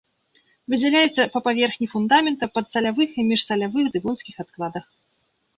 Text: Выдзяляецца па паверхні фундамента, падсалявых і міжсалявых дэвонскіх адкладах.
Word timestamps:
Выдзяляецца 0.73 1.27
па 1.35 1.39
паверхні 1.49 1.87
фундамента, 1.93 2.49
падсалявых 2.57 3.09
і 3.25 3.29
міжсалявых 3.31 3.85
дэвонскіх 3.99 4.35
адкладах. 4.47 4.85